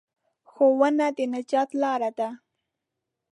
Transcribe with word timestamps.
ښوونه 0.51 1.07
د 1.17 1.19
نجات 1.33 1.69
لاره 1.81 2.11
ده. 2.17 2.29